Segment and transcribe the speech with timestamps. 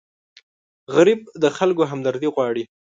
[0.95, 2.63] غریب د خلکو همدردي غواړي